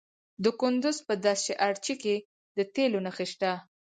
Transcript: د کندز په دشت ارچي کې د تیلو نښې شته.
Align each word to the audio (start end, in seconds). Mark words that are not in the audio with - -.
د 0.43 0.45
کندز 0.59 0.97
په 1.07 1.13
دشت 1.25 1.47
ارچي 1.67 1.95
کې 2.01 2.15
د 2.57 2.57
تیلو 2.73 2.99
نښې 3.05 3.25
شته. 3.31 3.51